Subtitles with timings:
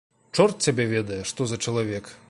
[0.37, 2.15] Чорт цябе ведае, што за чалавек.